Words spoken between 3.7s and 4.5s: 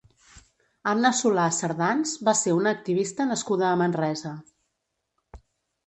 a Manresa.